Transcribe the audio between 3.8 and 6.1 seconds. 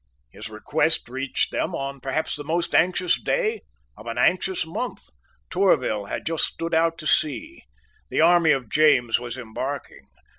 of an anxious month. Tourville